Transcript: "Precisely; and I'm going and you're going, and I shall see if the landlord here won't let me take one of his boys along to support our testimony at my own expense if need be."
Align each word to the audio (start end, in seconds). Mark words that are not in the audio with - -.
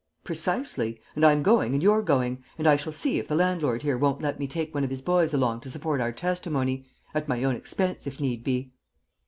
"Precisely; 0.23 0.99
and 1.15 1.23
I'm 1.23 1.43
going 1.43 1.75
and 1.75 1.83
you're 1.83 2.01
going, 2.01 2.43
and 2.57 2.65
I 2.65 2.75
shall 2.75 2.91
see 2.91 3.19
if 3.19 3.27
the 3.27 3.35
landlord 3.35 3.83
here 3.83 3.99
won't 3.99 4.19
let 4.19 4.39
me 4.39 4.47
take 4.47 4.73
one 4.73 4.83
of 4.83 4.89
his 4.89 5.03
boys 5.03 5.31
along 5.31 5.59
to 5.61 5.69
support 5.69 6.01
our 6.01 6.11
testimony 6.11 6.87
at 7.13 7.27
my 7.27 7.43
own 7.43 7.55
expense 7.55 8.07
if 8.07 8.19
need 8.19 8.43
be." 8.43 8.73